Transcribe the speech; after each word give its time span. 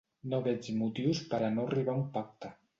No 0.31 0.39
veig 0.47 0.69
motius 0.79 1.23
per 1.35 1.43
a 1.51 1.53
no 1.59 1.69
arribar 1.71 1.97
a 1.97 2.03
un 2.03 2.05
pacte. 2.19 2.55